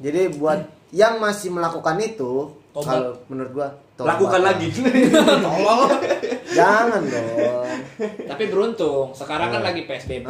[0.04, 0.60] jadi buat
[0.92, 4.08] yang masih melakukan itu kalau menurut gua tobat.
[4.14, 4.66] Lakukan lagi.
[5.44, 5.90] Tolong.
[6.46, 7.64] jangan dong
[8.26, 9.66] Tapi beruntung, sekarang kan Iya.
[9.66, 10.28] lagi PSBB,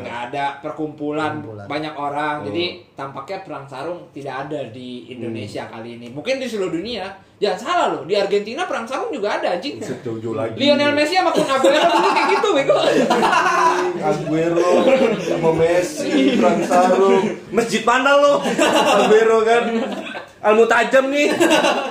[0.00, 1.66] nggak ada perkumpulan Perkumpulan.
[1.66, 2.34] banyak orang.
[2.40, 2.46] Oh.
[2.46, 6.06] Jadi tampaknya perang sarung tidak ada di Indonesia kali ini.
[6.08, 7.10] Mungkin di seluruh dunia.
[7.36, 9.80] Jangan salah loh, di Argentina perang sarung juga ada anjing.
[9.80, 10.54] Jauh-jauh lagi.
[10.54, 12.76] Lionel Messi sama Kun Aguero dulu kayak gitu, bego.
[14.10, 14.70] Aguero
[15.18, 19.64] sama Messi perang sarung masjid mana lo Aguero kan
[20.40, 21.28] ilmu tajam nih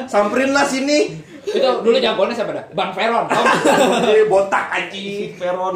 [0.06, 2.62] samperin lah sini Itu dulu jagoannya siapa dah?
[2.78, 3.26] Bang Veron.
[4.06, 5.74] Eh, botak aja Veron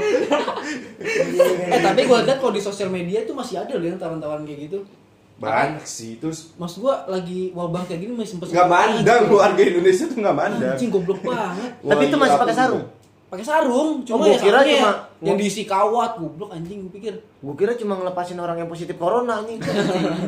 [1.65, 4.69] Eh tapi gue liat kalau di sosial media tuh masih ada loh yang tawaran-tawaran kayak
[4.69, 4.85] gitu.
[5.33, 10.05] banyak sih terus Maksud gua lagi wabah kayak gini masih sempet nggak mandang warga Indonesia
[10.05, 11.71] tuh nggak mandang Anjing goblok banget.
[11.81, 12.85] Tapi itu Wah, masih iya, pakai sarung.
[13.33, 17.17] Pakai sarung, cuma gua ya kira cuma- yang diisi kawat goblok anjing gua pikir.
[17.41, 19.57] Gue kira cuma ngelepasin orang yang positif corona anjing.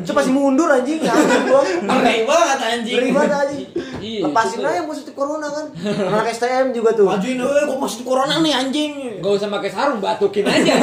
[0.02, 0.98] Coba masih mundur anjing.
[0.98, 1.62] Ya, anjing gua.
[2.26, 2.98] Banget anjing.
[2.98, 3.66] Ngeri banget anjing.
[4.02, 4.66] Iya, Lepasin itu tuh.
[4.66, 5.66] aja yang positif corona kan.
[5.86, 7.06] Anak STM juga tuh.
[7.06, 8.92] Majuin eh gua masih corona nih anjing.
[9.22, 10.74] Gak usah pakai sarung, batukin aja.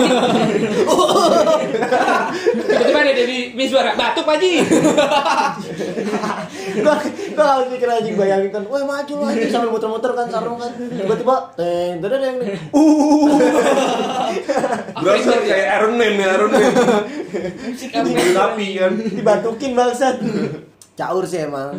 [2.64, 4.64] Tiba-tiba ada di Miswara, batuk Pak Ji.
[6.76, 6.96] gua
[7.34, 10.72] gua kalau pikir anjing bayangin kan, wah maju lu anjing sambil muter-muter kan sarung kan.
[10.74, 12.38] Tiba-tiba teng teng teng.
[12.74, 13.38] Uh.
[14.96, 16.64] berasa kayak Iron Man ya Iron Man
[18.04, 20.18] dingin api kan Dibatukin bangsat.
[20.94, 21.78] Caur sih emang.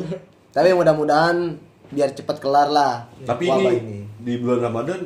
[0.51, 3.07] Tapi mudah-mudahan biar cepet kelar lah.
[3.23, 5.01] tapi wabah ini, di bulan Ramadan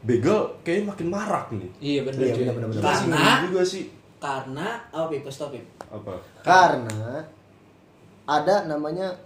[0.00, 2.34] begal kayaknya makin marak nih Iya bener Iya.
[2.54, 3.84] Kita sih Karena- juga sih
[4.18, 5.26] Karena apa Pip?
[5.26, 5.66] Tau, Pip.
[5.82, 7.26] apa Karena
[8.24, 9.18] ada namanya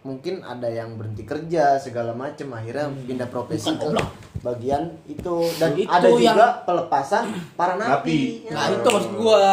[0.00, 4.02] mungkin ada yang berhenti kerja segala macem akhirnya pindah profesi Bukan, ke
[4.38, 7.90] bagian itu dan Itu ada juga yang- pelepasan para Napi.
[7.90, 8.18] napi.
[8.48, 8.74] Nah, Ya.
[8.78, 9.48] itu maksud gua.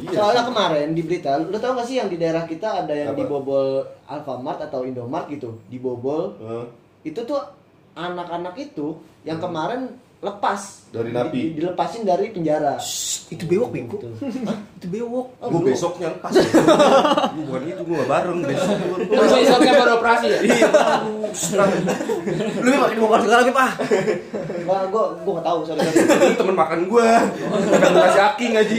[0.00, 3.10] iya Soalnya kemarin di berita, lu tau gak sih yang di daerah kita ada yang
[3.10, 3.18] Apa?
[3.18, 6.36] dibobol Alfamart atau Indomart gitu, dibobol.
[6.38, 6.64] Eh,
[7.04, 7.36] Itu tuh
[7.92, 9.92] anak-anak itu yang kemarin
[10.24, 11.36] lepas Dari napi.
[11.36, 12.80] di- dilepasin dari penjara.
[13.26, 13.70] Itu bewok.
[13.70, 14.08] Gitu.
[14.74, 15.26] Itu bewok.
[15.36, 16.48] Oh, gue besoknya pas gue
[17.42, 18.76] bukan itu gue gak bareng besok
[19.10, 20.38] Lu besoknya baru operasi ya?
[20.40, 20.68] iya
[22.56, 23.72] Lu makin bongkar segala ah.
[24.54, 25.72] Enggak, gua gua gak tahu itu
[26.34, 27.08] temen makan gue
[27.44, 28.74] makan nasi aking aja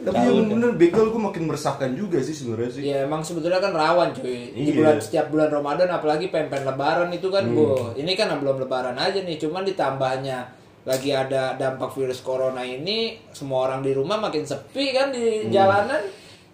[0.00, 3.72] tapi yang bener begal gue makin meresahkan juga sih sebenarnya sih Ya emang sebetulnya kan
[3.72, 4.50] rawan cuy.
[4.50, 4.74] Di Iya.
[4.74, 7.54] bulan setiap bulan Ramadan apalagi pempen lebaran itu kan, Hmm.
[7.54, 7.66] Bu.
[7.94, 10.46] Ini kan belum lebaran aja nih, cuman ditambahnya
[10.80, 15.50] lagi ada dampak virus corona ini, semua orang di rumah makin sepi kan di Hmm.
[15.50, 16.02] jalanan.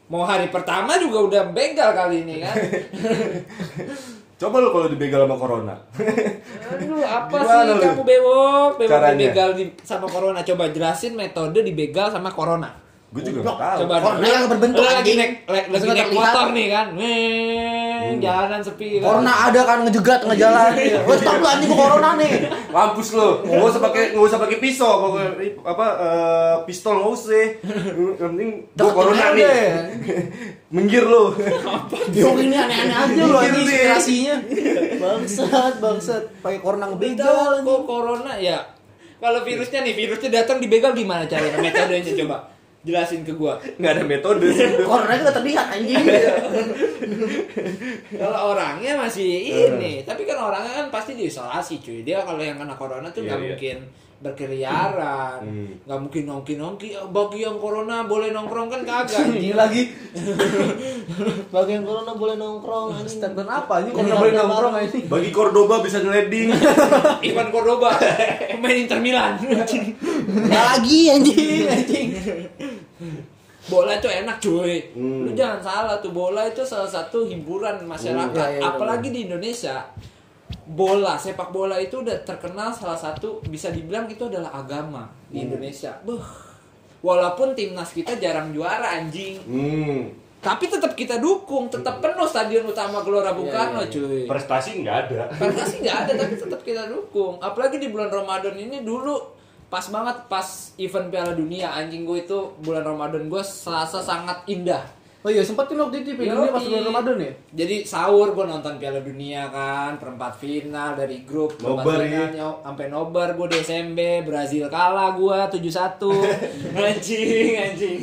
[0.06, 2.54] Mau hari pertama juga udah begal kali ini kan.
[4.36, 5.74] coba lu kalau dibegal sama corona
[6.68, 7.80] Aduh, apa Gimana sih lu?
[7.80, 8.70] kamu bewok?
[8.76, 9.16] Bewok Caranya?
[9.16, 10.38] dibegal di, sama corona.
[10.42, 12.70] Coba jelasin metode dibegal sama corona.
[13.16, 13.78] Gue juga gak tahu.
[13.88, 16.86] Coba Corona lu- yang berbentuk lu lagi naik, lagi naik motor nih kan.
[17.00, 19.08] Weh, jalanan sepi kan.
[19.08, 20.70] Corona ada kan ngejegat tengah jalan.
[21.08, 22.32] Wes stop lu anjing corona nih.
[22.76, 25.16] mampus lo nggak usah pakai nggak usah pakai pisau
[25.64, 27.46] apa eh, pistol nggak usah.
[28.20, 29.48] Yang penting gue corona nih.
[30.68, 31.32] Minggir lo
[32.12, 34.36] Bewok ini aneh-aneh aja lu inspirasinya.
[35.00, 36.22] Bangsat, bangsat.
[36.44, 38.36] Pakai corona Begal ngebegal kok corona?
[38.36, 38.60] Ya.
[39.16, 41.56] Kalau virusnya nih, virusnya datang dibegal gimana caranya?
[41.56, 42.55] Metodenya coba
[42.86, 43.58] jelasin ke gua.
[43.58, 44.46] nggak ada metode
[44.88, 46.04] Corona itu udah terlihat anjing.
[48.16, 49.26] Kalau orangnya masih
[49.66, 52.00] ini, tapi kan orangnya kan pasti diisolasi cuy.
[52.00, 53.46] Dia kalau yang kena corona tuh Iya, nggak iya.
[53.50, 53.76] mungkin
[54.16, 55.68] berkeliaran, Hmm.
[55.84, 56.88] nggak mungkin nongki nongki.
[57.12, 59.28] Bagi yang corona boleh nongkrong kan kagak.
[59.28, 59.92] Ini lagi.
[61.54, 63.20] Bagian corona boleh nongkrong anjing.
[63.20, 63.84] Standar apa?
[63.84, 65.04] Ini Corona boleh harga nongkrong anjing.
[65.06, 66.48] bagi Cordoba bisa nyeleding
[67.22, 67.90] Ivan Cordoba,
[68.50, 69.32] pemain Inter Milan.
[69.42, 72.08] Nggak lagi anjing, anjing.
[73.66, 75.26] Bola itu enak cuy Hmm.
[75.26, 79.26] lu jangan salah tuh bola itu salah satu hiburan masyarakat Hmm, iya, iya, apalagi di
[79.26, 79.82] Indonesia
[80.64, 85.46] bola sepak bola itu udah terkenal salah satu bisa dibilang itu adalah agama di Hmm.
[85.50, 86.22] Indonesia Beuh.
[86.98, 90.00] walaupun timnas kita jarang juara anjing hmm.
[90.38, 93.92] tapi tetap kita dukung tetap penuh stadion utama Gelora Bung Iya, Karno iya, iya.
[93.92, 97.34] cuy prestasi nggak ada Prestasi nggak ada tapi tetap kita dukung.
[97.40, 99.18] Apalagi di bulan Ramadan ini dulu
[99.66, 100.46] pas banget pas
[100.78, 104.82] event Piala Dunia anjing gue itu bulan Ramadan gue serasa sangat indah.
[105.26, 107.32] Oh iya, sempat tuh waktu itu Piala Dunia pas bulan Ramadan ya?
[107.66, 112.30] Jadi sahur gue nonton Piala Dunia kan perempat final dari grup Nobar, ya.
[112.62, 115.98] sampai nobar gue di SMB Brazil kalah gue 7-1
[116.86, 117.98] anjing anjing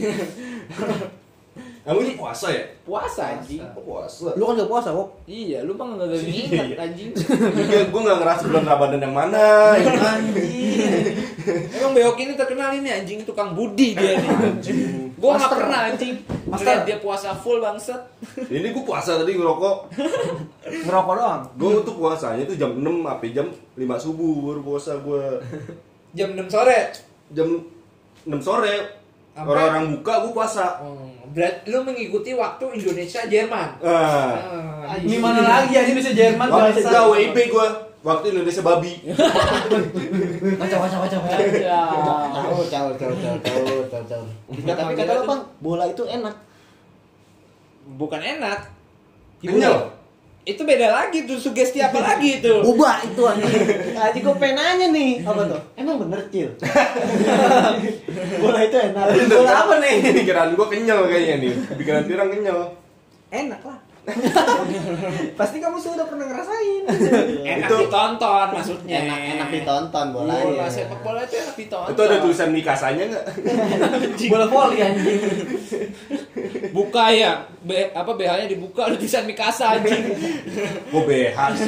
[1.84, 2.64] Kamu ini puasa ya?
[2.88, 3.60] Puasa anjing.
[3.76, 4.32] Oh, puasa.
[4.40, 5.20] Lu kan gak puasa kok.
[5.28, 7.12] Iya, lu bang nggak ingat anjing.
[7.12, 9.48] Juga gue gak ngerasa bulan Ramadan yang mana.
[9.84, 10.64] gitu.
[11.76, 14.32] Emang Beok ini terkenal ini anjing tukang budi dia nih.
[15.20, 16.24] Gua nggak pernah anjing.
[16.48, 18.00] Master dia puasa full bangset.
[18.40, 19.78] Ini gue puasa tadi ngerokok.
[20.88, 21.44] Ngerokok doang.
[21.60, 25.24] Gue tuh puasanya tuh jam 6 sampai jam 5 subuh baru puasa gue.
[26.16, 26.80] Jam 6 sore.
[27.36, 27.50] Jam
[28.24, 29.03] 6 sore
[29.38, 30.66] orang-orang buka gue puasa.
[30.86, 33.70] Oh, berarti lu mengikuti waktu Indonesia Jerman.
[33.82, 34.38] Ah.
[34.86, 37.68] Ah, Ini mana lagi ya Indonesia Jerman Waktu gak WIB gue.
[38.04, 38.94] Waktu Indonesia babi.
[40.60, 41.22] Kacau kacau kacau.
[41.56, 41.82] Ya.
[42.36, 44.24] Tahu, tahu, tahu, tahu, tahu,
[44.68, 46.36] tapi kata lo bang, bola itu enak.
[47.96, 48.60] Bukan enak.
[49.40, 50.03] Kenyal.
[50.44, 52.52] Itu beda lagi tuh sugesti apa lagi itu?
[52.68, 53.64] Boba itu anjing.
[53.96, 55.62] Aji gue pengen nanya nih, apa tuh?
[55.80, 56.52] Emang bener cil?
[58.44, 59.06] bola itu enak.
[59.32, 59.96] Bola apa nih?
[60.20, 61.54] Pikiran gue kenyal kayaknya nih.
[61.80, 62.60] Pikiran pirang kenyal.
[63.32, 63.80] Enak lah.
[65.40, 66.84] Pasti kamu sudah pernah ngerasain.
[67.56, 68.98] Enak Itu- ditonton maksudnya.
[69.00, 70.44] Enak, enak ditonton bolanya.
[70.44, 71.92] Bola sepak bola itu enak ditonton.
[71.96, 73.26] Itu ada tulisan Mikasanya nggak?
[74.28, 75.20] Bola voli anjing.
[76.74, 80.04] Buka ya, B, apa BH-nya dibuka ada tulisan Mikasa anjing.
[80.92, 81.68] Gue BH sih.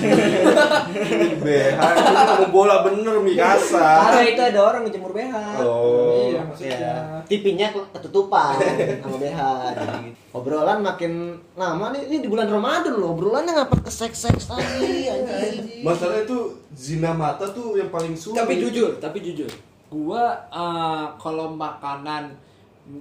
[1.40, 4.12] BH itu bola bener Mikasa.
[4.12, 5.34] Ada itu ada orang ngejemur BH.
[5.64, 6.36] Oh.
[6.36, 6.78] Iya, maksudnya.
[6.84, 6.96] Ya,
[7.32, 8.60] tipinya ketutupan
[9.00, 9.40] sama BH
[9.72, 10.25] jadi gitu.
[10.36, 15.80] Obrolan makin lama nih, ini di bulan Ramadan loh, obrolannya ngapa ke seks-seks tadi anjing.
[15.80, 18.44] Masalah itu zina mata tuh yang paling sulit.
[18.44, 19.48] tapi jujur, tapi jujur.
[19.88, 22.36] Gua eh, kalau makanan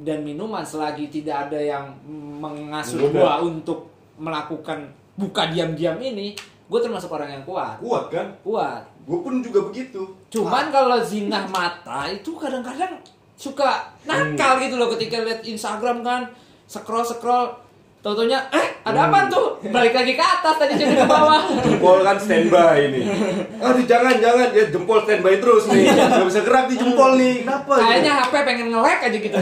[0.06, 1.90] dan minuman selagi tidak ada yang
[2.38, 3.18] mengasuh Menggoda.
[3.18, 3.78] gua untuk
[4.14, 6.38] melakukan buka diam-diam ini,
[6.70, 7.82] gue termasuk orang yang kuat.
[7.82, 8.30] kuat kan?
[8.46, 8.82] Kuat.
[9.04, 10.06] Gue pun juga begitu.
[10.30, 12.94] Cuman kalau zina mata itu kadang-kadang
[13.34, 16.22] suka nakal gitu loh ketika lihat Instagram kan
[16.66, 17.64] scroll scroll
[18.05, 19.57] Tautonya, eh ada apa tuh?
[19.72, 21.40] Balik lagi ke atas tadi jadi ke bawah.
[21.64, 23.00] Jempol kan standby ini.
[23.64, 25.88] Aduh jangan jangan ya jempol standby terus nih.
[26.12, 27.48] Gak bisa gerak di jempol nih.
[27.48, 27.81] Kenapa?
[27.81, 29.37] Kayaknya HP pengen nge-lag aja gitu.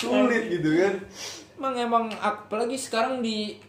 [0.00, 0.94] sulit gitu kan.
[1.58, 3.60] emang emang apalagi sekarang di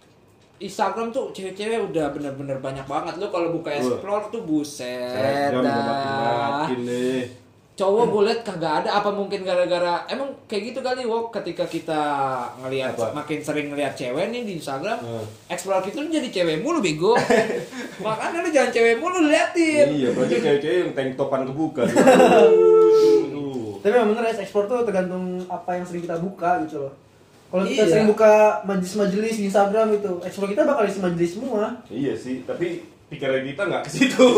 [0.63, 6.71] Instagram tuh cewek-cewek udah bener-bener banyak banget lo kalau buka explore tuh buset dah.
[7.79, 12.01] Cowok gue liat kagak ada apa mungkin gara-gara emang kayak gitu kali wok ketika kita
[12.59, 15.23] ngelihat makin sering ngelihat cewek nih di Instagram Hmm.
[15.47, 17.15] explore kita tuh jadi cewek mulu bego
[18.03, 21.87] makanya lu jangan cewek mulu liatin Iya, berarti cewek-cewek yang tank topan kebuka.
[23.79, 26.93] Tapi memang bener ya, ekspor tuh tergantung apa yang sering kita buka gitu loh.
[27.47, 27.89] Kalau kita Iya.
[27.89, 31.79] sering buka majelis-majelis di Instagram gitu, ekspor kita bakal isi majelis semua.
[31.87, 34.25] Iya sih, tapi pikiran kita nggak ke situ.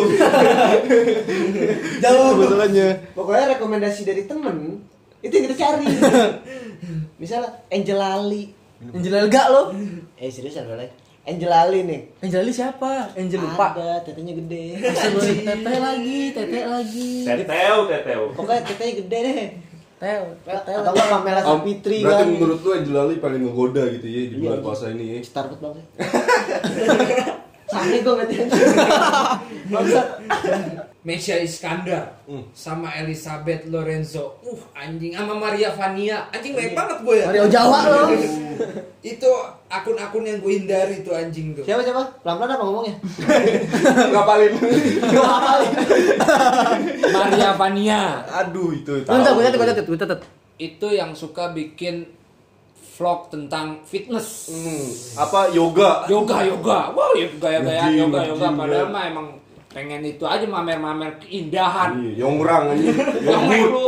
[2.03, 2.31] Jauh.
[2.35, 2.87] Masalahnya.
[3.11, 4.79] Pokoknya rekomendasi dari temen
[5.21, 5.85] itu yang kita cari.
[7.21, 8.43] Misalnya Angel Ali.
[8.81, 9.63] Angel Elga lo.
[10.15, 10.89] Eh serius Angel Ali?
[11.21, 11.99] Angel Ali nih.
[12.19, 13.13] Angel Ali siapa?
[13.13, 13.71] Angel lupa.
[13.71, 14.81] Ada, tetenya gede.
[14.81, 17.11] Tete lagi, tete lagi.
[17.23, 18.21] Teteo, teteo.
[18.33, 19.49] Pokoknya tetenya gede deh.
[20.01, 20.57] Teo, teo.
[20.57, 22.27] Atau enggak Pamela Sapitri berarti kan.
[22.33, 24.65] menurut lu Angel Ali paling menggoda gitu ya di bulan Iya.
[24.65, 25.17] puasa ini ya.
[25.21, 25.85] Starbut banget.
[27.71, 28.35] Sange gue ngerti.
[29.71, 30.07] Bangsat.
[31.01, 32.45] Mesya Iskandar Hmm.
[32.53, 37.79] sama Elizabeth Lorenzo uh anjing sama Maria Vania anjing baik banget gue ya Mario Jawa
[37.83, 38.01] lo.
[39.03, 39.29] itu
[39.65, 42.05] akun-akun yang gue hindari tuh anjing tuh Siapa siapa?
[42.21, 42.95] Pelan-pelan apa ngomongnya?
[44.13, 44.53] Ngapalin.
[45.01, 45.73] Gue hafalin.
[47.09, 48.01] Maria Vania
[48.37, 48.93] Aduh itu.
[49.01, 50.19] Bentar, gue catat, gue catat.
[50.55, 52.05] itu yang suka bikin
[53.01, 54.85] vlog tentang fitness Hmm,
[55.17, 56.05] apa yoga?
[56.05, 58.93] yoga yoga wow ya gaya-gayaan Nge-gym, yoga yoga nge-gym, padahal ya.
[58.93, 59.27] mah emang
[59.67, 62.85] pengen itu aja mamer-mamer keindahan Iya, Yongrang ini.
[63.23, 63.69] yang Yongbut.
[63.71, 63.85] lu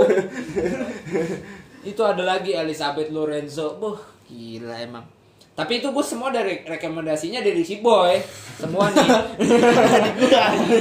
[1.84, 5.06] itu ada lagi Elizabeth Lorenzo buh gila emang
[5.54, 8.18] tapi itu gue semua dari rekomendasinya dari si boy
[8.58, 9.10] semua nih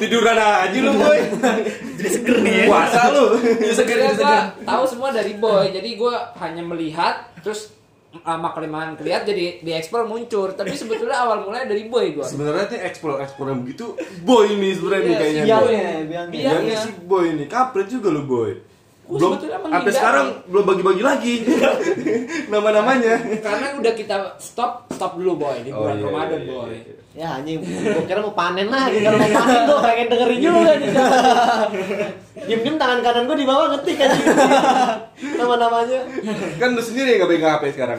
[0.00, 1.18] Tiduran aja lu, boy.
[1.98, 2.64] Jadi seger nih ya.
[2.68, 3.26] Puasa lu.
[3.38, 7.74] Jadi sebenarnya gue tahu semua dari boy jadi gue hanya melihat terus
[8.16, 12.64] uh, maklimahan kelihat jadi di explore muncul tapi sebetulnya awal mulanya dari boy gue Sebenarnya
[12.66, 15.42] tuh explore explore yang begitu boy ini sebenarnya Iya, kayaknya.
[15.42, 15.58] ya.
[15.58, 15.92] biangnya.
[16.06, 16.22] Iya.
[16.30, 18.50] Bilangnya si boy ini kampret juga lu boy.
[19.04, 21.34] Gua Belum sampai sekarang belum bagi-bagi lagi
[22.52, 23.20] nama-namanya.
[23.36, 26.94] karena udah kita stop stop dulu boy di Oh, bulan iya, Ramadan iya, boy iya.
[27.14, 28.98] Ya anjing, gue kira mau panen lagi.
[28.98, 30.88] Kalau mau panen gue pengen dengerin juga nih.
[32.50, 34.10] Diem-diem tangan kanan gue di bawah ngetik kan.
[35.38, 36.00] Nama-namanya.
[36.58, 37.98] Kan lu sendiri yang gak pegang HP sekarang.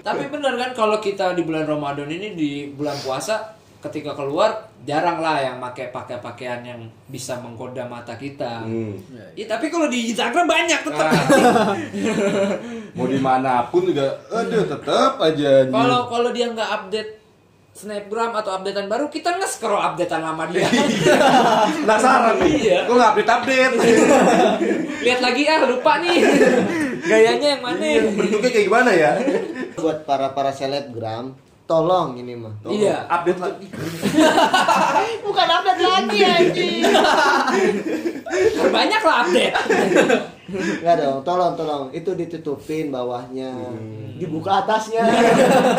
[0.00, 4.50] Tapi bener kan kalau kita di bulan Ramadan ini di bulan puasa ketika keluar
[4.82, 8.66] jarang lah yang pakai pakai pakaian yang bisa menggoda mata kita.
[8.66, 8.98] Hmm.
[9.38, 11.06] Ya, tapi kalau di Instagram banyak tetap.
[11.06, 11.74] Ah.
[12.98, 15.70] Mau di mana pun juga, aduh tetap aja.
[15.70, 17.10] Kalau kalau dia nggak update
[17.78, 20.66] snapgram atau updatean baru, kita nge-scroll updatean lama dia.
[21.86, 22.78] penasaran nih, Iya.
[22.90, 23.74] kok nggak update update?
[25.06, 26.18] Lihat lagi ah lupa nih.
[27.06, 27.86] Gayanya yang mana?
[28.18, 29.12] Bentuknya kayak gimana ya?
[29.78, 32.54] Buat para para selebgram, tolong ini mah.
[32.64, 32.80] Tolong.
[32.80, 33.04] Iya.
[33.04, 33.66] Update lagi.
[35.28, 36.82] Bukan update lagi anjing.
[38.76, 39.54] Banyak lah update.
[40.48, 41.84] Enggak dong, tolong tolong.
[41.92, 43.52] Itu ditutupin bawahnya.
[44.16, 45.04] Dibuka atasnya.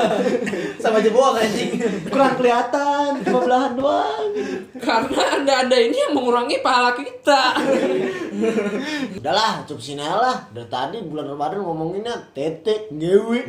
[0.84, 1.82] Sama jebol anjing.
[2.06, 4.30] Kurang kelihatan, cuma belahan doang.
[4.78, 7.58] Karena anda-anda ini yang mengurangi pahala kita.
[9.20, 10.38] Udahlah, cukup sini aja lah.
[10.50, 13.44] Dari tadi bulan Ramadan ngomonginnya tetek, ngewe.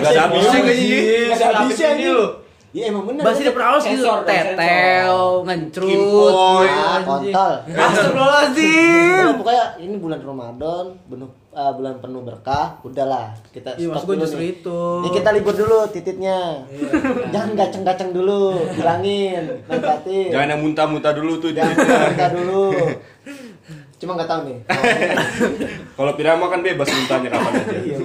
[0.00, 0.98] Gak ada habisnya kayaknya.
[1.30, 2.22] Gak ada habisnya anjing.
[2.70, 3.26] Iya emang bener.
[3.26, 5.90] Bahasa di perawas gitu, tetel, ngencrut.
[5.90, 6.66] Kimpoy.
[6.70, 7.34] Ah, anjing.
[7.34, 7.52] kontol.
[7.66, 9.26] Astagfirullahaladzim.
[9.36, 12.78] Pokoknya ini bulan Ramadan, penuh eh, bulan penuh berkah.
[12.80, 14.50] Udahlah, kita Iya, stop dulu justru nih.
[14.54, 14.80] itu.
[15.02, 16.62] Nih kita libur dulu tititnya.
[17.28, 20.30] Jangan gaceng-gaceng dulu, bilangin, nempatin.
[20.30, 21.50] Jangan yang muntah-muntah dulu tuh.
[21.50, 22.70] Jangan minta dulu.
[24.00, 24.58] Cuma nggak tahu nih.
[26.00, 27.78] Kalau Pirama kan bebas muntahnya kapan aja.
[27.84, 27.96] Iya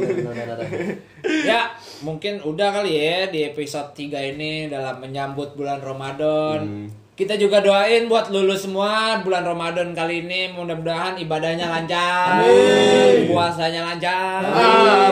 [1.25, 1.61] ya,
[2.03, 6.91] mungkin udah kali ya di episode 3 ini dalam menyambut bulan Ramadan.
[7.15, 12.43] Kita juga doain buat lulus semua bulan Ramadan kali ini mudah-mudahan ibadahnya lancar,
[13.31, 14.43] puasanya lancar.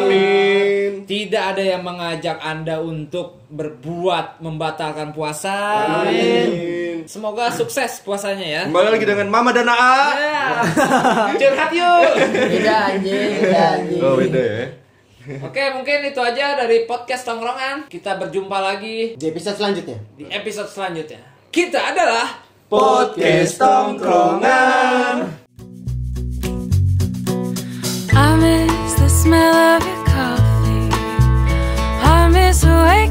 [0.04, 1.08] Amin.
[1.08, 5.56] Tidak ada yang mengajak Anda untuk berbuat membatalkan puasa.
[6.04, 6.83] Amin.
[7.04, 8.62] Semoga sukses puasanya ya.
[8.68, 10.08] Kembali lagi dengan Mama dan Aa.
[10.16, 10.44] Ya.
[11.36, 12.16] Curhat yuk.
[12.32, 14.00] Beda anjing.
[14.00, 14.64] Oh, beda ya.
[15.44, 17.88] Oke, mungkin itu aja dari podcast tongkrongan.
[17.88, 20.00] Kita berjumpa lagi di episode selanjutnya.
[20.20, 21.20] Di episode selanjutnya.
[21.48, 25.16] Kita adalah podcast tongkrongan.
[28.14, 30.88] I miss the smell of your coffee.
[32.04, 33.03] I miss the way